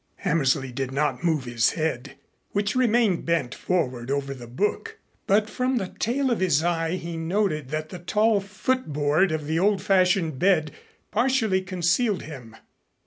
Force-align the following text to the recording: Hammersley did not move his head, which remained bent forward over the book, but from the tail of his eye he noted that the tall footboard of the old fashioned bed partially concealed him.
Hammersley 0.15 0.71
did 0.71 0.91
not 0.91 1.23
move 1.23 1.43
his 1.45 1.73
head, 1.73 2.15
which 2.53 2.75
remained 2.75 3.23
bent 3.23 3.53
forward 3.53 4.09
over 4.09 4.33
the 4.33 4.47
book, 4.47 4.97
but 5.27 5.47
from 5.47 5.77
the 5.77 5.89
tail 5.99 6.31
of 6.31 6.39
his 6.39 6.63
eye 6.63 6.93
he 6.95 7.17
noted 7.17 7.69
that 7.69 7.89
the 7.89 7.99
tall 7.99 8.39
footboard 8.39 9.31
of 9.31 9.45
the 9.45 9.59
old 9.59 9.79
fashioned 9.79 10.39
bed 10.39 10.71
partially 11.11 11.61
concealed 11.61 12.23
him. 12.23 12.55